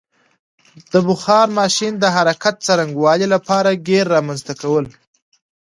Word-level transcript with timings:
د 0.91 0.93
بخار 1.07 1.47
ماشین 1.59 1.93
د 1.99 2.05
حرکت 2.15 2.55
څرنګوالي 2.65 3.27
لپاره 3.35 3.79
ګېر 3.87 4.05
رامنځته 4.15 4.53
کول. 4.61 4.85